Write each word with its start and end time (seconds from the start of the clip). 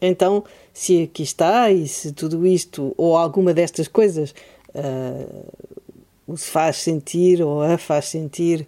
Então, 0.00 0.44
se 0.72 1.04
aqui 1.04 1.22
está 1.22 1.70
e 1.70 1.88
se 1.88 2.12
tudo 2.12 2.46
isto 2.46 2.94
ou 2.96 3.16
alguma 3.16 3.54
destas 3.54 3.88
coisas 3.88 4.34
uh, 4.74 6.36
faz 6.36 6.76
sentir 6.76 7.42
ou 7.42 7.62
a 7.62 7.78
faz 7.78 8.06
sentir 8.06 8.66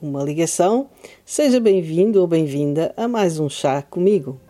uma 0.00 0.22
ligação, 0.22 0.88
seja 1.24 1.60
bem-vindo 1.60 2.20
ou 2.20 2.26
bem-vinda 2.26 2.94
a 2.96 3.06
mais 3.06 3.38
um 3.38 3.48
chá 3.48 3.82
comigo. 3.82 4.40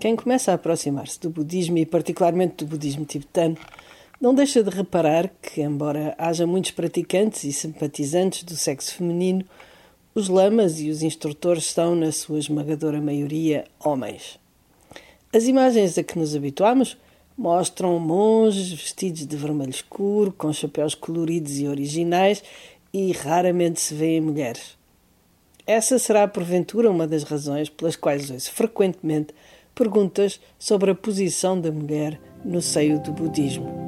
Quem 0.00 0.16
começa 0.16 0.50
a 0.50 0.54
aproximar-se 0.54 1.20
do 1.20 1.30
budismo 1.30 1.78
e 1.78 1.86
particularmente 1.86 2.64
do 2.64 2.66
budismo 2.66 3.04
tibetano 3.04 3.56
não 4.20 4.34
deixa 4.34 4.62
de 4.62 4.70
reparar 4.70 5.30
que, 5.40 5.60
embora 5.60 6.14
haja 6.18 6.46
muitos 6.46 6.72
praticantes 6.72 7.44
e 7.44 7.52
simpatizantes 7.52 8.42
do 8.42 8.56
sexo 8.56 8.94
feminino, 8.94 9.44
os 10.14 10.28
lamas 10.28 10.80
e 10.80 10.90
os 10.90 11.02
instrutores 11.02 11.64
são, 11.64 11.94
na 11.94 12.12
sua 12.12 12.38
esmagadora 12.38 13.00
maioria, 13.00 13.64
homens. 13.82 14.38
As 15.32 15.44
imagens 15.44 15.96
a 15.96 16.02
que 16.02 16.18
nos 16.18 16.36
habituamos 16.36 16.96
mostram 17.36 17.98
monges 17.98 18.70
vestidos 18.70 19.26
de 19.26 19.36
vermelho 19.36 19.70
escuro, 19.70 20.32
com 20.32 20.52
chapéus 20.52 20.94
coloridos 20.94 21.58
e 21.58 21.66
originais, 21.66 22.42
e 22.92 23.12
raramente 23.12 23.80
se 23.80 23.94
vêem 23.94 24.20
mulheres. 24.20 24.76
Essa 25.66 25.98
será, 25.98 26.28
porventura, 26.28 26.90
uma 26.90 27.06
das 27.06 27.22
razões 27.22 27.68
pelas 27.68 27.96
quais 27.96 28.30
ouço 28.30 28.52
frequentemente 28.52 29.34
perguntas 29.74 30.40
sobre 30.58 30.90
a 30.90 30.94
posição 30.94 31.58
da 31.58 31.72
mulher 31.72 32.20
no 32.44 32.60
seio 32.60 33.00
do 33.00 33.12
budismo. 33.12 33.81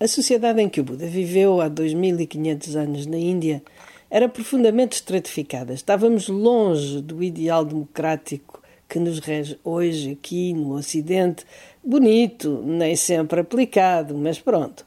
A 0.00 0.06
sociedade 0.06 0.62
em 0.62 0.68
que 0.68 0.80
o 0.80 0.84
Buda 0.84 1.08
viveu 1.08 1.60
há 1.60 1.66
2500 1.66 2.76
anos 2.76 3.04
na 3.04 3.18
Índia 3.18 3.60
era 4.08 4.28
profundamente 4.28 4.94
estratificada. 4.94 5.74
Estávamos 5.74 6.28
longe 6.28 7.02
do 7.02 7.20
ideal 7.20 7.64
democrático 7.64 8.62
que 8.88 9.00
nos 9.00 9.18
rege 9.18 9.58
hoje 9.64 10.12
aqui 10.12 10.54
no 10.54 10.76
Ocidente, 10.76 11.44
bonito, 11.82 12.62
nem 12.64 12.94
sempre 12.94 13.40
aplicado, 13.40 14.14
mas 14.14 14.38
pronto. 14.38 14.86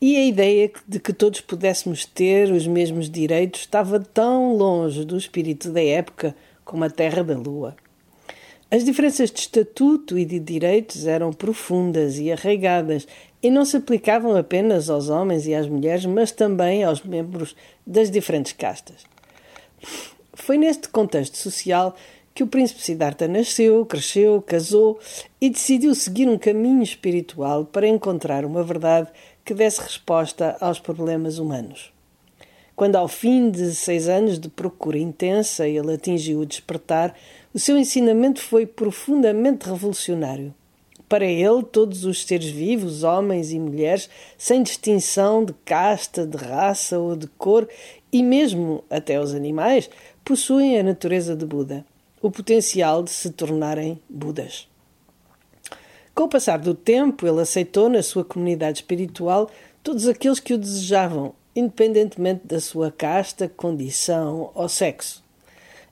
E 0.00 0.16
a 0.16 0.24
ideia 0.24 0.70
de 0.86 1.00
que 1.00 1.12
todos 1.12 1.40
pudéssemos 1.40 2.04
ter 2.04 2.52
os 2.52 2.68
mesmos 2.68 3.10
direitos 3.10 3.62
estava 3.62 3.98
tão 3.98 4.56
longe 4.56 5.04
do 5.04 5.16
espírito 5.16 5.70
da 5.72 5.82
época 5.82 6.36
como 6.64 6.84
a 6.84 6.88
terra 6.88 7.24
da 7.24 7.36
lua. 7.36 7.74
As 8.70 8.84
diferenças 8.84 9.32
de 9.32 9.40
estatuto 9.40 10.16
e 10.16 10.24
de 10.24 10.38
direitos 10.38 11.04
eram 11.04 11.32
profundas 11.32 12.20
e 12.20 12.30
arraigadas 12.30 13.04
e 13.42 13.50
não 13.50 13.64
se 13.64 13.76
aplicavam 13.76 14.36
apenas 14.36 14.90
aos 14.90 15.08
homens 15.08 15.46
e 15.46 15.54
às 15.54 15.66
mulheres, 15.66 16.04
mas 16.04 16.30
também 16.30 16.84
aos 16.84 17.02
membros 17.02 17.56
das 17.86 18.10
diferentes 18.10 18.52
castas. 18.52 19.04
Foi 20.34 20.58
neste 20.58 20.88
contexto 20.88 21.36
social 21.36 21.94
que 22.34 22.42
o 22.42 22.46
príncipe 22.46 22.82
Siddhartha 22.82 23.26
nasceu, 23.26 23.84
cresceu, 23.84 24.40
casou 24.42 24.98
e 25.40 25.50
decidiu 25.50 25.94
seguir 25.94 26.28
um 26.28 26.38
caminho 26.38 26.82
espiritual 26.82 27.64
para 27.64 27.88
encontrar 27.88 28.44
uma 28.44 28.62
verdade 28.62 29.08
que 29.44 29.54
desse 29.54 29.80
resposta 29.80 30.56
aos 30.60 30.78
problemas 30.78 31.38
humanos. 31.38 31.92
Quando, 32.76 32.96
ao 32.96 33.08
fim 33.08 33.50
de 33.50 33.74
seis 33.74 34.08
anos 34.08 34.38
de 34.38 34.48
procura 34.48 34.98
intensa, 34.98 35.68
ele 35.68 35.92
atingiu 35.92 36.40
o 36.40 36.46
despertar, 36.46 37.14
o 37.52 37.58
seu 37.58 37.76
ensinamento 37.76 38.40
foi 38.40 38.64
profundamente 38.64 39.68
revolucionário. 39.68 40.54
Para 41.10 41.24
ele, 41.24 41.64
todos 41.64 42.04
os 42.04 42.24
seres 42.24 42.50
vivos, 42.50 43.02
homens 43.02 43.50
e 43.50 43.58
mulheres, 43.58 44.08
sem 44.38 44.62
distinção 44.62 45.44
de 45.44 45.52
casta, 45.64 46.24
de 46.24 46.36
raça 46.36 47.00
ou 47.00 47.16
de 47.16 47.26
cor, 47.26 47.68
e 48.12 48.22
mesmo 48.22 48.84
até 48.88 49.20
os 49.20 49.34
animais, 49.34 49.90
possuem 50.24 50.78
a 50.78 50.84
natureza 50.84 51.34
de 51.34 51.44
Buda, 51.44 51.84
o 52.22 52.30
potencial 52.30 53.02
de 53.02 53.10
se 53.10 53.30
tornarem 53.30 53.98
Budas. 54.08 54.68
Com 56.14 56.22
o 56.22 56.28
passar 56.28 56.60
do 56.60 56.76
tempo, 56.76 57.26
ele 57.26 57.40
aceitou 57.40 57.88
na 57.88 58.04
sua 58.04 58.24
comunidade 58.24 58.78
espiritual 58.78 59.50
todos 59.82 60.06
aqueles 60.06 60.38
que 60.38 60.54
o 60.54 60.58
desejavam, 60.58 61.34
independentemente 61.56 62.46
da 62.46 62.60
sua 62.60 62.92
casta, 62.92 63.48
condição 63.48 64.52
ou 64.54 64.68
sexo. 64.68 65.24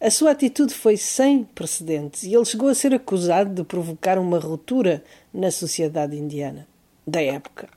A 0.01 0.13
sua 0.13 0.31
atitude 0.31 0.73
foi 0.73 0.97
sem 0.97 1.43
precedentes 1.43 2.23
e 2.23 2.33
ele 2.33 2.45
chegou 2.45 2.69
a 2.69 2.75
ser 2.75 2.95
acusado 2.95 3.53
de 3.53 3.65
provocar 3.65 4.17
uma 4.17 4.39
ruptura 4.39 5.03
na 5.35 5.51
sociedade 5.51 6.17
indiana 6.17 6.69
da 7.05 7.21
época. 7.21 7.69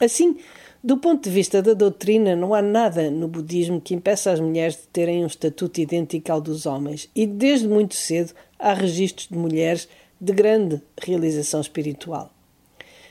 Assim, 0.00 0.38
do 0.82 0.96
ponto 0.96 1.24
de 1.24 1.30
vista 1.30 1.60
da 1.60 1.74
doutrina, 1.74 2.34
não 2.34 2.54
há 2.54 2.62
nada 2.62 3.10
no 3.10 3.28
budismo 3.28 3.78
que 3.78 3.94
impeça 3.94 4.32
as 4.32 4.40
mulheres 4.40 4.76
de 4.76 4.86
terem 4.88 5.22
um 5.22 5.26
estatuto 5.26 5.80
idêntico 5.82 6.32
ao 6.32 6.40
dos 6.40 6.64
homens, 6.64 7.10
e 7.14 7.26
desde 7.26 7.68
muito 7.68 7.94
cedo 7.94 8.32
há 8.58 8.72
registros 8.72 9.28
de 9.28 9.36
mulheres 9.36 9.86
de 10.18 10.32
grande 10.32 10.80
realização 10.98 11.60
espiritual. 11.60 12.33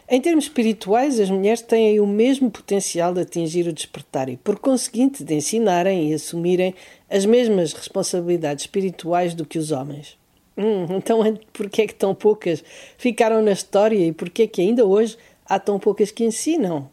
Em 0.10 0.20
termos 0.20 0.46
espirituais, 0.46 1.20
as 1.20 1.30
mulheres 1.30 1.62
têm 1.62 2.00
o 2.00 2.06
mesmo 2.06 2.52
potencial 2.52 3.14
de 3.14 3.22
atingir 3.22 3.68
o 3.68 3.74
despertar 3.74 4.28
e, 4.28 4.36
por 4.36 4.60
conseguinte, 4.60 5.24
de 5.24 5.34
ensinarem 5.34 6.12
e 6.12 6.14
assumirem 6.14 6.76
as 7.10 7.26
mesmas 7.26 7.72
responsabilidades 7.72 8.66
espirituais 8.66 9.34
do 9.34 9.46
que 9.46 9.58
os 9.58 9.72
homens. 9.72 10.18
Hum, 10.58 10.86
então, 10.98 11.20
por 11.54 11.70
que 11.70 11.84
é 11.84 11.88
que 11.88 11.96
tão 11.96 12.14
poucas 12.14 12.64
ficaram 12.98 13.42
na 13.42 13.54
história 13.54 13.98
e 13.98 14.12
por 14.12 14.30
que 14.30 14.44
é 14.44 14.48
que 14.48 14.62
ainda 14.62 14.86
hoje 14.86 15.18
há 15.46 15.58
tão 15.58 15.80
poucas 15.80 16.12
que 16.12 16.26
ensinam? 16.26 16.90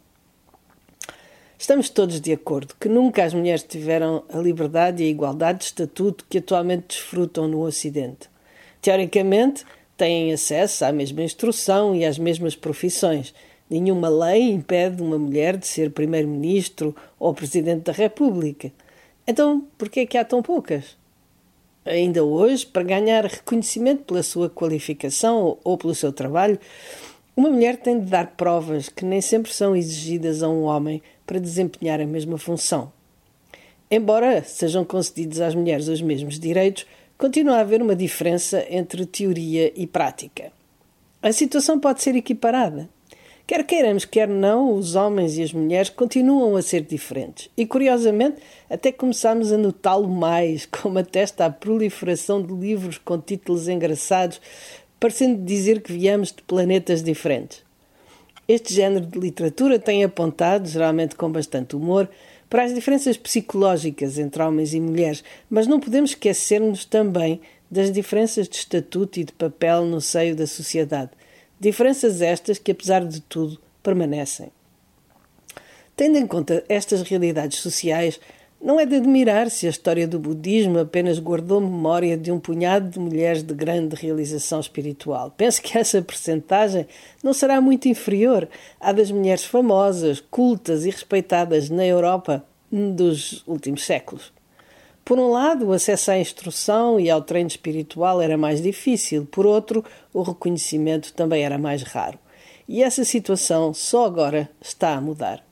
Estamos 1.58 1.90
todos 1.90 2.20
de 2.20 2.32
acordo 2.32 2.74
que 2.80 2.88
nunca 2.88 3.22
as 3.22 3.34
mulheres 3.34 3.62
tiveram 3.62 4.24
a 4.32 4.38
liberdade 4.38 5.02
e 5.02 5.06
a 5.06 5.10
igualdade 5.10 5.58
de 5.58 5.64
estatuto 5.66 6.24
que 6.30 6.38
atualmente 6.38 6.86
desfrutam 6.88 7.46
no 7.46 7.60
Ocidente. 7.60 8.30
Teoricamente, 8.80 9.66
têm 10.00 10.32
acesso 10.32 10.82
à 10.86 10.92
mesma 10.92 11.22
instrução 11.22 11.94
e 11.94 12.06
às 12.06 12.18
mesmas 12.18 12.56
profissões. 12.56 13.34
Nenhuma 13.68 14.08
lei 14.08 14.50
impede 14.50 15.02
uma 15.02 15.18
mulher 15.18 15.58
de 15.58 15.66
ser 15.66 15.90
primeiro-ministro 15.90 16.96
ou 17.18 17.34
presidente 17.34 17.82
da 17.82 17.92
República. 17.92 18.72
Então, 19.26 19.66
por 19.76 19.90
que 19.90 20.00
é 20.00 20.06
que 20.06 20.16
há 20.16 20.24
tão 20.24 20.42
poucas? 20.42 20.96
Ainda 21.84 22.24
hoje, 22.24 22.64
para 22.64 22.82
ganhar 22.82 23.26
reconhecimento 23.26 24.04
pela 24.04 24.22
sua 24.22 24.48
qualificação 24.48 25.58
ou 25.62 25.76
pelo 25.76 25.94
seu 25.94 26.10
trabalho, 26.10 26.58
uma 27.36 27.50
mulher 27.50 27.76
tem 27.76 28.00
de 28.00 28.06
dar 28.06 28.28
provas 28.38 28.88
que 28.88 29.04
nem 29.04 29.20
sempre 29.20 29.52
são 29.52 29.76
exigidas 29.76 30.42
a 30.42 30.48
um 30.48 30.62
homem 30.62 31.02
para 31.26 31.38
desempenhar 31.38 32.00
a 32.00 32.06
mesma 32.06 32.38
função. 32.38 32.90
Embora 33.90 34.42
sejam 34.42 34.82
concedidos 34.82 35.42
às 35.42 35.54
mulheres 35.54 35.88
os 35.88 36.00
mesmos 36.00 36.38
direitos, 36.38 36.86
continua 37.20 37.56
a 37.56 37.60
haver 37.60 37.82
uma 37.82 37.94
diferença 37.94 38.64
entre 38.70 39.04
teoria 39.04 39.70
e 39.76 39.86
prática. 39.86 40.50
A 41.22 41.30
situação 41.30 41.78
pode 41.78 42.02
ser 42.02 42.16
equiparada. 42.16 42.88
Quer 43.46 43.62
queiramos, 43.66 44.06
quer 44.06 44.26
não, 44.26 44.72
os 44.74 44.94
homens 44.94 45.36
e 45.36 45.42
as 45.42 45.52
mulheres 45.52 45.90
continuam 45.90 46.56
a 46.56 46.62
ser 46.62 46.80
diferentes. 46.80 47.50
E, 47.58 47.66
curiosamente, 47.66 48.38
até 48.70 48.90
começamos 48.90 49.52
a 49.52 49.58
notá-lo 49.58 50.08
mais, 50.08 50.64
como 50.80 50.98
atesta 50.98 51.44
a 51.44 51.50
proliferação 51.50 52.40
de 52.42 52.54
livros 52.54 52.96
com 52.96 53.20
títulos 53.20 53.68
engraçados, 53.68 54.40
parecendo 54.98 55.44
dizer 55.44 55.82
que 55.82 55.92
viemos 55.92 56.28
de 56.32 56.42
planetas 56.42 57.02
diferentes. 57.02 57.62
Este 58.48 58.72
género 58.72 59.04
de 59.04 59.18
literatura 59.18 59.78
tem 59.78 60.02
apontado, 60.04 60.66
geralmente 60.66 61.16
com 61.16 61.30
bastante 61.30 61.76
humor, 61.76 62.08
para 62.50 62.64
as 62.64 62.74
diferenças 62.74 63.16
psicológicas 63.16 64.18
entre 64.18 64.42
homens 64.42 64.74
e 64.74 64.80
mulheres, 64.80 65.22
mas 65.48 65.68
não 65.68 65.78
podemos 65.78 66.10
esquecer-nos 66.10 66.84
também 66.84 67.40
das 67.70 67.92
diferenças 67.92 68.48
de 68.48 68.56
estatuto 68.56 69.20
e 69.20 69.24
de 69.24 69.32
papel 69.32 69.84
no 69.84 70.00
seio 70.00 70.34
da 70.34 70.48
sociedade. 70.48 71.12
Diferenças 71.60 72.20
estas 72.20 72.58
que, 72.58 72.72
apesar 72.72 73.04
de 73.04 73.20
tudo, 73.20 73.60
permanecem. 73.80 74.50
Tendo 75.96 76.18
em 76.18 76.26
conta 76.26 76.64
estas 76.68 77.02
realidades 77.02 77.60
sociais, 77.60 78.18
Não 78.62 78.78
é 78.78 78.84
de 78.84 78.96
admirar 78.96 79.48
se 79.48 79.66
a 79.66 79.70
história 79.70 80.06
do 80.06 80.18
budismo 80.18 80.78
apenas 80.78 81.18
guardou 81.18 81.62
memória 81.62 82.14
de 82.14 82.30
um 82.30 82.38
punhado 82.38 82.90
de 82.90 82.98
mulheres 82.98 83.42
de 83.42 83.54
grande 83.54 83.96
realização 83.96 84.60
espiritual. 84.60 85.32
Penso 85.34 85.62
que 85.62 85.78
essa 85.78 86.02
percentagem 86.02 86.86
não 87.24 87.32
será 87.32 87.58
muito 87.58 87.88
inferior 87.88 88.46
à 88.78 88.92
das 88.92 89.10
mulheres 89.10 89.44
famosas, 89.44 90.22
cultas 90.30 90.84
e 90.84 90.90
respeitadas 90.90 91.70
na 91.70 91.86
Europa 91.86 92.44
dos 92.70 93.42
últimos 93.46 93.82
séculos. 93.82 94.30
Por 95.06 95.18
um 95.18 95.30
lado, 95.30 95.68
o 95.68 95.72
acesso 95.72 96.10
à 96.10 96.18
instrução 96.18 97.00
e 97.00 97.08
ao 97.08 97.22
treino 97.22 97.48
espiritual 97.48 98.20
era 98.20 98.36
mais 98.36 98.60
difícil, 98.60 99.26
por 99.30 99.46
outro, 99.46 99.82
o 100.12 100.20
reconhecimento 100.20 101.14
também 101.14 101.42
era 101.42 101.56
mais 101.56 101.82
raro. 101.82 102.18
E 102.68 102.82
essa 102.82 103.06
situação 103.06 103.72
só 103.72 104.04
agora 104.04 104.50
está 104.60 104.94
a 104.94 105.00
mudar. 105.00 105.49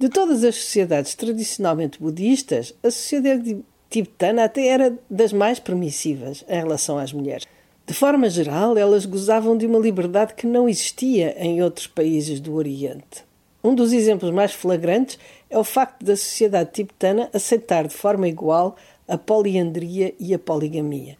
De 0.00 0.08
todas 0.08 0.42
as 0.44 0.54
sociedades 0.54 1.14
tradicionalmente 1.14 2.00
budistas, 2.00 2.72
a 2.82 2.90
sociedade 2.90 3.62
tibetana 3.90 4.44
até 4.44 4.66
era 4.66 4.98
das 5.10 5.30
mais 5.30 5.58
permissivas 5.58 6.42
em 6.48 6.56
relação 6.56 6.96
às 6.96 7.12
mulheres. 7.12 7.46
De 7.86 7.92
forma 7.92 8.30
geral, 8.30 8.78
elas 8.78 9.04
gozavam 9.04 9.58
de 9.58 9.66
uma 9.66 9.78
liberdade 9.78 10.32
que 10.32 10.46
não 10.46 10.66
existia 10.66 11.36
em 11.38 11.62
outros 11.62 11.86
países 11.86 12.40
do 12.40 12.54
Oriente. 12.54 13.26
Um 13.62 13.74
dos 13.74 13.92
exemplos 13.92 14.30
mais 14.30 14.54
flagrantes 14.54 15.18
é 15.50 15.58
o 15.58 15.64
facto 15.64 16.02
da 16.02 16.16
sociedade 16.16 16.70
tibetana 16.72 17.28
aceitar 17.34 17.86
de 17.86 17.92
forma 17.92 18.26
igual 18.26 18.76
a 19.06 19.18
poliandria 19.18 20.14
e 20.18 20.32
a 20.32 20.38
poligamia. 20.38 21.18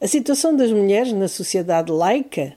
A 0.00 0.08
situação 0.08 0.56
das 0.56 0.72
mulheres 0.72 1.12
na 1.12 1.28
sociedade 1.28 1.92
laica 1.92 2.56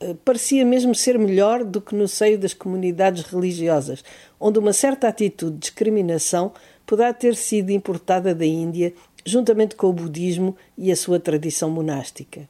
eh, 0.00 0.14
parecia 0.22 0.64
mesmo 0.66 0.94
ser 0.94 1.18
melhor 1.18 1.64
do 1.64 1.80
que 1.80 1.94
no 1.94 2.06
seio 2.06 2.38
das 2.38 2.52
comunidades 2.52 3.22
religiosas, 3.22 4.04
onde 4.46 4.58
uma 4.58 4.74
certa 4.74 5.08
atitude 5.08 5.54
de 5.54 5.60
discriminação 5.60 6.52
poderá 6.84 7.14
ter 7.14 7.34
sido 7.34 7.70
importada 7.70 8.34
da 8.34 8.44
Índia 8.44 8.92
juntamente 9.24 9.74
com 9.74 9.86
o 9.86 9.92
budismo 9.92 10.54
e 10.76 10.92
a 10.92 10.96
sua 10.96 11.18
tradição 11.18 11.70
monástica. 11.70 12.46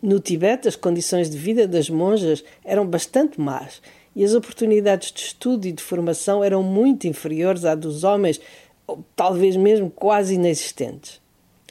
No 0.00 0.18
Tibete, 0.18 0.68
as 0.68 0.74
condições 0.74 1.28
de 1.28 1.36
vida 1.36 1.68
das 1.68 1.90
monjas 1.90 2.42
eram 2.64 2.86
bastante 2.86 3.38
más 3.38 3.82
e 4.16 4.24
as 4.24 4.32
oportunidades 4.32 5.12
de 5.12 5.20
estudo 5.20 5.66
e 5.66 5.72
de 5.72 5.82
formação 5.82 6.42
eram 6.42 6.62
muito 6.62 7.06
inferiores 7.06 7.66
à 7.66 7.74
dos 7.74 8.04
homens, 8.04 8.40
ou 8.86 9.04
talvez 9.14 9.54
mesmo 9.54 9.90
quase 9.90 10.36
inexistentes. 10.36 11.20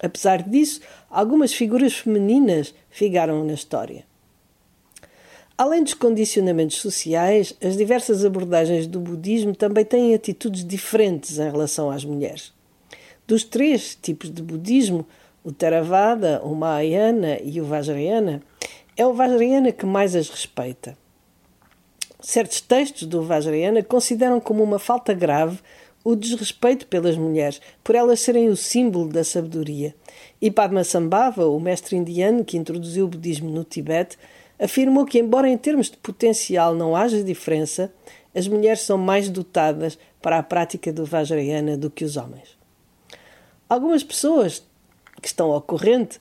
Apesar 0.04 0.44
disso, 0.44 0.82
algumas 1.10 1.52
figuras 1.52 1.94
femininas 1.94 2.76
ficaram 2.92 3.44
na 3.44 3.54
história. 3.54 4.11
Além 5.62 5.84
dos 5.84 5.94
condicionamentos 5.94 6.78
sociais, 6.78 7.54
as 7.64 7.78
diversas 7.78 8.26
abordagens 8.26 8.88
do 8.88 9.00
budismo 9.00 9.56
também 9.56 9.86
têm 9.86 10.16
atitudes 10.16 10.66
diferentes 10.66 11.38
em 11.38 11.52
relação 11.52 11.92
às 11.92 12.04
mulheres. 12.04 12.52
Dos 13.28 13.44
três 13.44 13.94
tipos 13.94 14.32
de 14.32 14.42
budismo, 14.42 15.06
o 15.44 15.52
Theravada, 15.52 16.42
o 16.44 16.56
Mahayana 16.56 17.38
e 17.44 17.62
o 17.62 17.66
Vajrayana, 17.66 18.42
é 18.98 19.06
o 19.06 19.14
Vajrayana 19.14 19.72
que 19.72 19.86
mais 19.86 20.16
as 20.16 20.30
respeita. 20.30 20.98
Certos 22.20 22.60
textos 22.60 23.06
do 23.06 23.22
Vajrayana 23.22 23.84
consideram 23.84 24.40
como 24.40 24.64
uma 24.64 24.80
falta 24.80 25.14
grave 25.14 25.60
o 26.04 26.16
desrespeito 26.16 26.88
pelas 26.88 27.16
mulheres, 27.16 27.62
por 27.84 27.94
elas 27.94 28.20
serem 28.20 28.50
o 28.50 28.58
símbolo 28.58 29.10
da 29.10 29.24
sabedoria. 29.24 29.94
E 30.42 30.50
Padmasambhava, 30.50 31.46
o 31.46 31.60
mestre 31.60 31.96
indiano 31.96 32.44
que 32.44 32.58
introduziu 32.58 33.06
o 33.06 33.10
budismo 33.10 33.52
no 33.52 33.64
Tibete, 33.64 34.18
afirmou 34.62 35.06
que, 35.06 35.18
embora 35.18 35.50
em 35.50 35.58
termos 35.58 35.90
de 35.90 35.98
potencial 35.98 36.76
não 36.76 36.96
haja 36.96 37.24
diferença, 37.24 37.92
as 38.34 38.48
mulheres 38.48 38.82
são 38.82 38.98
mais 38.98 39.28
dotadas 39.28 39.98
para 40.22 40.38
a 40.38 40.44
prática 40.44 40.94
do 40.94 41.04
Vajrayana 41.04 41.76
do 41.76 41.90
que 41.90 42.06
os 42.06 42.16
homens. 42.16 42.58
Algumas 43.68 44.04
pessoas 44.04 44.64
que 45.20 45.28
estão 45.28 45.52
ao 45.52 45.62
corrente 45.62 46.20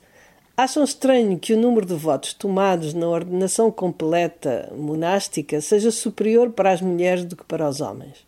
acham 0.57 0.83
estranho 0.83 1.37
que 1.37 1.53
o 1.53 1.57
número 1.57 1.85
de 1.85 1.93
votos 1.93 2.33
tomados 2.33 2.93
na 2.93 3.07
ordenação 3.07 3.71
completa 3.71 4.71
monástica 4.75 5.61
seja 5.61 5.91
superior 5.91 6.49
para 6.49 6.71
as 6.71 6.81
mulheres 6.81 7.23
do 7.23 7.35
que 7.35 7.43
para 7.43 7.69
os 7.69 7.79
homens. 7.79 8.25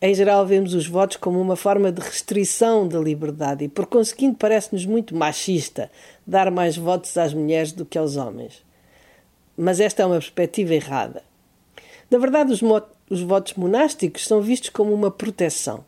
Em 0.00 0.14
geral, 0.14 0.46
vemos 0.46 0.74
os 0.74 0.86
votos 0.86 1.16
como 1.16 1.40
uma 1.40 1.56
forma 1.56 1.90
de 1.90 2.00
restrição 2.00 2.86
da 2.86 2.98
liberdade 2.98 3.64
e, 3.64 3.68
por 3.68 3.86
conseguinte, 3.86 4.36
parece-nos 4.38 4.86
muito 4.86 5.14
machista 5.14 5.90
dar 6.26 6.50
mais 6.50 6.76
votos 6.76 7.16
às 7.18 7.34
mulheres 7.34 7.72
do 7.72 7.84
que 7.84 7.98
aos 7.98 8.16
homens 8.16 8.67
mas 9.58 9.80
esta 9.80 10.04
é 10.04 10.06
uma 10.06 10.14
perspectiva 10.14 10.74
errada. 10.74 11.22
Na 12.08 12.16
verdade, 12.16 12.52
os, 12.52 12.62
os 13.10 13.20
votos 13.22 13.54
monásticos 13.54 14.24
são 14.24 14.40
vistos 14.40 14.70
como 14.70 14.94
uma 14.94 15.10
proteção. 15.10 15.84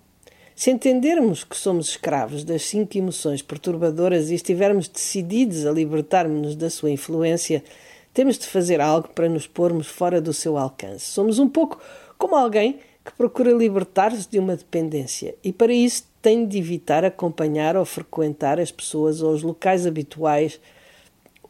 Se 0.56 0.70
entendermos 0.70 1.44
que 1.44 1.56
somos 1.56 1.88
escravos 1.88 2.44
das 2.44 2.62
cinco 2.64 2.98
emoções 2.98 3.40
perturbadoras 3.40 4.30
e 4.30 4.34
estivermos 4.34 4.88
decididos 4.88 5.64
a 5.64 5.70
libertar-nos 5.70 6.54
da 6.54 6.68
sua 6.68 6.90
influência, 6.90 7.64
temos 8.12 8.36
de 8.36 8.46
fazer 8.46 8.80
algo 8.80 9.08
para 9.08 9.28
nos 9.28 9.46
pormos 9.46 9.86
fora 9.86 10.20
do 10.20 10.34
seu 10.34 10.58
alcance. 10.58 11.06
Somos 11.06 11.38
um 11.38 11.48
pouco 11.48 11.80
como 12.18 12.36
alguém 12.36 12.80
que 13.04 13.12
procura 13.12 13.52
libertar-se 13.52 14.28
de 14.28 14.38
uma 14.38 14.56
dependência 14.56 15.34
e, 15.42 15.52
para 15.52 15.72
isso, 15.72 16.04
tem 16.20 16.46
de 16.46 16.58
evitar 16.58 17.04
acompanhar 17.04 17.76
ou 17.76 17.84
frequentar 17.84 18.60
as 18.60 18.70
pessoas 18.70 19.22
ou 19.22 19.32
os 19.32 19.42
locais 19.42 19.86
habituais 19.86 20.60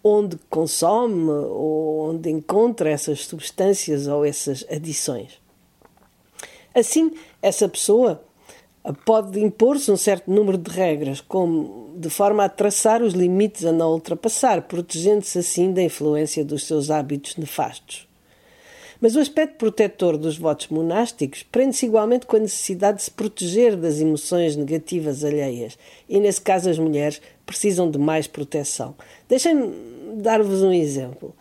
onde 0.03 0.39
consome 0.49 1.31
ou 1.31 2.11
onde 2.11 2.31
encontra 2.31 2.91
essas 2.91 3.27
substâncias 3.27 4.07
ou 4.07 4.25
essas 4.25 4.65
adições. 4.71 5.39
Assim, 6.75 7.13
essa 7.43 7.69
pessoa 7.69 8.23
pode 9.05 9.39
impor-se 9.41 9.91
um 9.91 9.97
certo 9.97 10.31
número 10.31 10.57
de 10.57 10.71
regras, 10.71 11.21
como 11.21 11.93
de 11.97 12.09
forma 12.09 12.45
a 12.45 12.49
traçar 12.49 13.03
os 13.03 13.13
limites 13.13 13.65
a 13.65 13.73
não 13.73 13.93
ultrapassar, 13.93 14.63
protegendo-se 14.63 15.39
assim 15.39 15.73
da 15.73 15.83
influência 15.83 16.45
dos 16.45 16.67
seus 16.67 16.91
hábitos 16.91 17.37
nefastos. 17.37 18.10
Mas 19.01 19.17
o 19.17 19.21
aspecto 19.21 19.57
protetor 19.57 20.19
dos 20.19 20.37
votos 20.37 20.69
monásticos 20.69 21.43
prende-se 21.43 21.87
igualmente 21.87 22.27
com 22.27 22.37
a 22.37 22.41
necessidade 22.41 22.99
de 22.99 23.05
se 23.05 23.11
proteger 23.11 23.75
das 23.75 23.99
emoções 23.99 24.57
negativas 24.57 25.25
alheias, 25.25 25.79
e 26.07 26.21
nesse 26.21 26.43
caso 26.43 26.69
as 26.69 26.79
mulheres 26.79 27.23
precisam 27.47 27.91
de 27.91 27.99
mais 27.99 28.27
proteção. 28.27 28.95
Deixem-me 29.27 29.73
dar-vos 30.17 30.63
um 30.63 30.73
exemplo. 30.73 31.35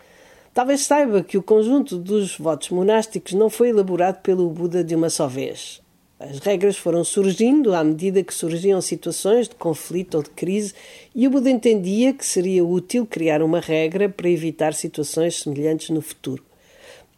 Talvez 0.54 0.82
saiba 0.82 1.22
que 1.22 1.38
o 1.38 1.44
conjunto 1.44 1.98
dos 1.98 2.38
votos 2.38 2.70
monásticos 2.70 3.34
não 3.34 3.50
foi 3.50 3.70
elaborado 3.70 4.22
pelo 4.22 4.50
Buda 4.50 4.82
de 4.82 4.96
uma 4.96 5.10
só 5.10 5.28
vez. 5.28 5.82
As 6.18 6.40
regras 6.40 6.78
foram 6.78 7.04
surgindo 7.04 7.74
à 7.76 7.84
medida 7.84 8.24
que 8.24 8.34
surgiam 8.34 8.82
situações 8.82 9.50
de 9.50 9.56
conflito 9.56 10.16
ou 10.16 10.24
de 10.24 10.30
crise, 10.30 10.74
e 11.14 11.28
o 11.28 11.30
Buda 11.30 11.50
entendia 11.50 12.14
que 12.14 12.26
seria 12.26 12.64
útil 12.64 13.06
criar 13.06 13.42
uma 13.42 13.60
regra 13.60 14.08
para 14.08 14.30
evitar 14.30 14.74
situações 14.74 15.42
semelhantes 15.42 15.90
no 15.90 16.02
futuro. 16.02 16.49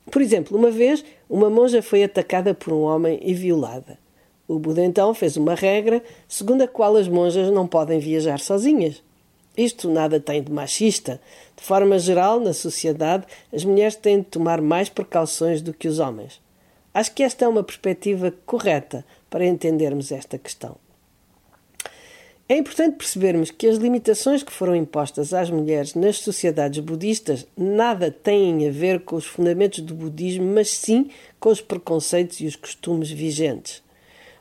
Por 0.09 0.21
exemplo, 0.21 0.57
uma 0.57 0.71
vez 0.71 1.03
uma 1.29 1.49
monja 1.49 1.81
foi 1.81 2.03
atacada 2.03 2.53
por 2.53 2.73
um 2.73 2.81
homem 2.81 3.19
e 3.21 3.33
violada. 3.33 3.97
O 4.47 4.59
Buda 4.59 4.83
então 4.83 5.13
fez 5.13 5.37
uma 5.37 5.55
regra 5.55 6.03
segundo 6.27 6.63
a 6.63 6.67
qual 6.67 6.95
as 6.97 7.07
monjas 7.07 7.49
não 7.51 7.67
podem 7.67 7.99
viajar 7.99 8.39
sozinhas. 8.39 9.01
Isto 9.55 9.89
nada 9.89 10.19
tem 10.19 10.41
de 10.41 10.51
machista. 10.51 11.21
De 11.55 11.63
forma 11.63 11.99
geral, 11.99 12.39
na 12.39 12.53
sociedade, 12.53 13.25
as 13.53 13.63
mulheres 13.63 13.95
têm 13.95 14.19
de 14.19 14.25
tomar 14.25 14.61
mais 14.61 14.89
precauções 14.89 15.61
do 15.61 15.73
que 15.73 15.87
os 15.87 15.99
homens. 15.99 16.41
Acho 16.93 17.13
que 17.13 17.23
esta 17.23 17.45
é 17.45 17.47
uma 17.47 17.63
perspectiva 17.63 18.33
correta 18.45 19.05
para 19.29 19.45
entendermos 19.45 20.11
esta 20.11 20.37
questão. 20.37 20.75
É 22.49 22.57
importante 22.57 22.97
percebermos 22.97 23.49
que 23.49 23.67
as 23.67 23.77
limitações 23.77 24.43
que 24.43 24.51
foram 24.51 24.75
impostas 24.75 25.33
às 25.33 25.49
mulheres 25.49 25.95
nas 25.95 26.17
sociedades 26.17 26.83
budistas 26.83 27.47
nada 27.55 28.11
têm 28.11 28.67
a 28.67 28.71
ver 28.71 29.01
com 29.01 29.15
os 29.15 29.25
fundamentos 29.25 29.79
do 29.79 29.95
budismo, 29.95 30.45
mas 30.45 30.69
sim 30.69 31.09
com 31.39 31.49
os 31.49 31.61
preconceitos 31.61 32.41
e 32.41 32.45
os 32.45 32.57
costumes 32.57 33.09
vigentes. 33.09 33.81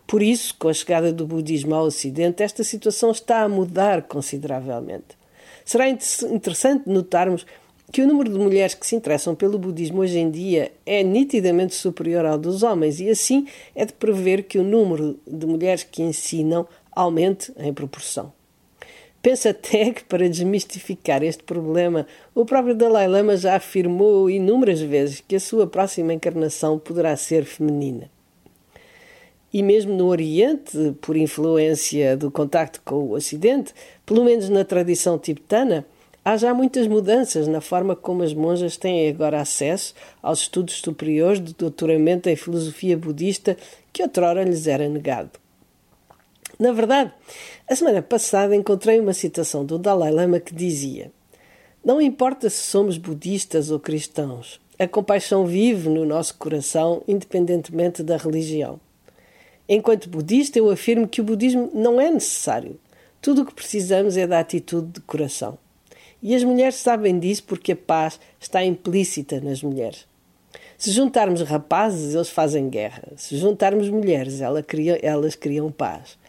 Por 0.08 0.22
isso, 0.22 0.56
com 0.58 0.68
a 0.68 0.74
chegada 0.74 1.12
do 1.12 1.24
budismo 1.24 1.72
ao 1.72 1.84
Ocidente, 1.84 2.42
esta 2.42 2.64
situação 2.64 3.12
está 3.12 3.42
a 3.42 3.48
mudar 3.48 4.02
consideravelmente. 4.02 5.16
Será 5.64 5.88
interessante 5.88 6.90
notarmos 6.90 7.46
que 7.92 8.02
o 8.02 8.06
número 8.06 8.32
de 8.32 8.38
mulheres 8.38 8.74
que 8.74 8.86
se 8.86 8.96
interessam 8.96 9.36
pelo 9.36 9.58
budismo 9.58 10.00
hoje 10.00 10.18
em 10.18 10.28
dia 10.28 10.72
é 10.84 11.02
nitidamente 11.02 11.76
superior 11.76 12.24
ao 12.24 12.38
dos 12.38 12.64
homens, 12.64 12.98
e 12.98 13.08
assim 13.08 13.46
é 13.74 13.84
de 13.84 13.92
prever 13.92 14.44
que 14.44 14.58
o 14.58 14.64
número 14.64 15.18
de 15.26 15.46
mulheres 15.46 15.84
que 15.84 16.02
ensinam 16.02 16.66
aumente 16.92 17.52
em 17.56 17.72
proporção. 17.72 18.32
Penso 19.22 19.48
até 19.48 19.92
que, 19.92 20.04
para 20.04 20.28
desmistificar 20.28 21.22
este 21.22 21.42
problema, 21.42 22.06
o 22.34 22.44
próprio 22.44 22.74
Dalai 22.74 23.06
Lama 23.06 23.36
já 23.36 23.56
afirmou 23.56 24.30
inúmeras 24.30 24.80
vezes 24.80 25.22
que 25.26 25.36
a 25.36 25.40
sua 25.40 25.66
próxima 25.66 26.12
encarnação 26.14 26.78
poderá 26.78 27.16
ser 27.16 27.44
feminina. 27.44 28.10
E 29.52 29.62
mesmo 29.62 29.92
no 29.94 30.06
Oriente, 30.06 30.94
por 31.00 31.16
influência 31.16 32.16
do 32.16 32.30
contacto 32.30 32.80
com 32.84 32.96
o 32.96 33.12
Ocidente, 33.12 33.74
pelo 34.06 34.24
menos 34.24 34.48
na 34.48 34.64
tradição 34.64 35.18
tibetana, 35.18 35.84
há 36.24 36.36
já 36.36 36.54
muitas 36.54 36.86
mudanças 36.86 37.48
na 37.48 37.60
forma 37.60 37.96
como 37.96 38.22
as 38.22 38.32
monjas 38.32 38.76
têm 38.76 39.08
agora 39.08 39.40
acesso 39.40 39.92
aos 40.22 40.42
estudos 40.42 40.80
superiores 40.80 41.42
de 41.42 41.52
doutoramento 41.52 42.28
em 42.28 42.36
filosofia 42.36 42.96
budista 42.96 43.56
que 43.92 44.04
outrora 44.04 44.44
lhes 44.44 44.68
era 44.68 44.88
negado. 44.88 45.32
Na 46.60 46.72
verdade, 46.72 47.10
a 47.66 47.74
semana 47.74 48.02
passada 48.02 48.54
encontrei 48.54 49.00
uma 49.00 49.14
citação 49.14 49.64
do 49.64 49.78
Dalai 49.78 50.10
Lama 50.10 50.38
que 50.38 50.54
dizia: 50.54 51.10
Não 51.82 52.02
importa 52.02 52.50
se 52.50 52.58
somos 52.58 52.98
budistas 52.98 53.70
ou 53.70 53.80
cristãos, 53.80 54.60
a 54.78 54.86
compaixão 54.86 55.46
vive 55.46 55.88
no 55.88 56.04
nosso 56.04 56.36
coração, 56.36 57.02
independentemente 57.08 58.02
da 58.02 58.18
religião. 58.18 58.78
Enquanto 59.66 60.10
budista, 60.10 60.58
eu 60.58 60.68
afirmo 60.68 61.08
que 61.08 61.22
o 61.22 61.24
budismo 61.24 61.70
não 61.72 61.98
é 61.98 62.10
necessário. 62.10 62.78
Tudo 63.22 63.40
o 63.40 63.46
que 63.46 63.54
precisamos 63.54 64.18
é 64.18 64.26
da 64.26 64.38
atitude 64.38 64.88
de 64.88 65.00
coração. 65.00 65.56
E 66.22 66.34
as 66.34 66.44
mulheres 66.44 66.74
sabem 66.74 67.18
disso 67.18 67.44
porque 67.44 67.72
a 67.72 67.76
paz 67.76 68.20
está 68.38 68.62
implícita 68.62 69.40
nas 69.40 69.62
mulheres. 69.62 70.04
Se 70.76 70.90
juntarmos 70.90 71.40
rapazes, 71.40 72.14
eles 72.14 72.28
fazem 72.28 72.68
guerra. 72.68 73.04
Se 73.16 73.38
juntarmos 73.38 73.88
mulheres, 73.88 74.42
elas 74.42 75.34
criam 75.34 75.72
paz. 75.72 76.19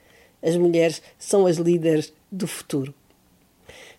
As 0.42 0.56
mulheres 0.58 1.02
são 1.18 1.46
as 1.46 1.58
líderes 1.58 2.14
do 2.32 2.48
futuro. 2.48 2.94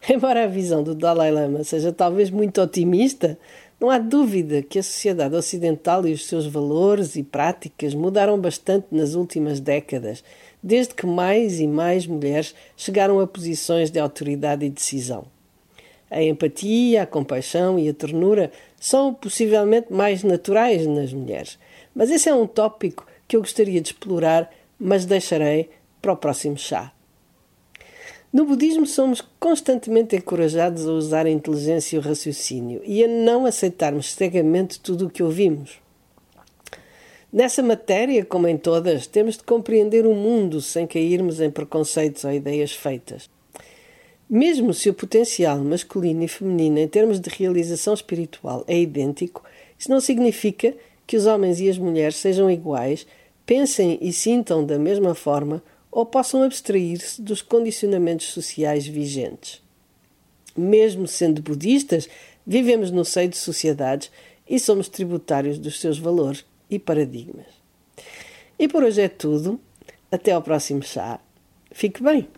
Embora 0.08 0.44
a 0.44 0.48
visão 0.48 0.82
do 0.82 0.94
Dalai 0.94 1.30
Lama 1.30 1.62
seja 1.64 1.92
talvez 1.92 2.30
muito 2.30 2.60
otimista, 2.60 3.38
não 3.82 3.90
há 3.90 3.98
dúvida 3.98 4.62
que 4.62 4.78
a 4.78 4.82
sociedade 4.82 5.34
ocidental 5.34 6.06
e 6.06 6.12
os 6.12 6.26
seus 6.26 6.46
valores 6.46 7.16
e 7.16 7.22
práticas 7.22 7.94
mudaram 7.94 8.38
bastante 8.38 8.86
nas 8.92 9.14
últimas 9.14 9.58
décadas, 9.58 10.22
desde 10.62 10.94
que 10.94 11.04
mais 11.04 11.58
e 11.58 11.66
mais 11.66 12.06
mulheres 12.06 12.54
chegaram 12.76 13.18
a 13.18 13.26
posições 13.26 13.90
de 13.90 13.98
autoridade 13.98 14.64
e 14.64 14.70
decisão. 14.70 15.24
A 16.08 16.22
empatia, 16.22 17.02
a 17.02 17.06
compaixão 17.06 17.78
e 17.78 17.88
a 17.88 17.94
ternura 17.94 18.52
são 18.78 19.14
possivelmente 19.14 19.92
mais 19.92 20.22
naturais 20.22 20.86
nas 20.86 21.12
mulheres, 21.12 21.58
mas 21.92 22.10
esse 22.10 22.28
é 22.28 22.34
um 22.34 22.46
tópico 22.46 23.04
que 23.26 23.34
eu 23.34 23.40
gostaria 23.40 23.80
de 23.80 23.88
explorar, 23.88 24.48
mas 24.78 25.04
deixarei 25.04 25.70
para 26.02 26.12
o 26.12 26.16
próximo 26.16 26.58
chá. 26.58 26.92
No 28.32 28.44
budismo, 28.44 28.86
somos 28.86 29.22
constantemente 29.38 30.16
encorajados 30.16 30.88
a 30.88 30.92
usar 30.92 31.26
a 31.26 31.30
inteligência 31.30 31.96
e 31.96 31.98
o 31.98 32.02
raciocínio 32.02 32.80
e 32.84 33.04
a 33.04 33.08
não 33.08 33.46
aceitarmos 33.46 34.12
cegamente 34.12 34.80
tudo 34.80 35.06
o 35.06 35.10
que 35.10 35.22
ouvimos. 35.22 35.80
Nessa 37.32 37.62
matéria, 37.62 38.24
como 38.24 38.48
em 38.48 38.58
todas, 38.58 39.06
temos 39.06 39.36
de 39.36 39.44
compreender 39.44 40.06
o 40.06 40.14
mundo 40.14 40.60
sem 40.60 40.86
cairmos 40.86 41.40
em 41.40 41.50
preconceitos 41.50 42.24
ou 42.24 42.32
ideias 42.32 42.72
feitas. 42.72 43.30
Mesmo 44.28 44.72
se 44.72 44.88
o 44.88 44.94
potencial 44.94 45.58
masculino 45.58 46.24
e 46.24 46.28
feminino 46.28 46.78
em 46.78 46.88
termos 46.88 47.20
de 47.20 47.28
realização 47.28 47.92
espiritual 47.92 48.64
é 48.66 48.78
idêntico, 48.78 49.42
isso 49.78 49.90
não 49.90 50.00
significa 50.00 50.74
que 51.06 51.18
os 51.18 51.26
homens 51.26 51.60
e 51.60 51.68
as 51.68 51.76
mulheres 51.76 52.16
sejam 52.16 52.50
iguais, 52.50 53.06
pensem 53.44 53.98
e 54.00 54.10
sintam 54.10 54.64
da 54.64 54.78
mesma 54.78 55.14
forma 55.14 55.62
ou 55.92 56.06
possam 56.06 56.42
abstrair-se 56.42 57.20
dos 57.20 57.42
condicionamentos 57.42 58.28
sociais 58.28 58.86
vigentes. 58.86 59.62
Mesmo 60.56 61.06
sendo 61.06 61.42
budistas, 61.42 62.08
vivemos 62.46 62.90
no 62.90 63.04
seio 63.04 63.28
de 63.28 63.36
sociedades 63.36 64.10
e 64.48 64.58
somos 64.58 64.88
tributários 64.88 65.58
dos 65.58 65.78
seus 65.78 65.98
valores 65.98 66.44
e 66.70 66.78
paradigmas. 66.78 67.46
E 68.58 68.66
por 68.66 68.82
hoje 68.82 69.02
é 69.02 69.08
tudo. 69.08 69.60
Até 70.10 70.32
ao 70.32 70.42
próximo 70.42 70.82
chá. 70.82 71.20
Fique 71.70 72.02
bem! 72.02 72.28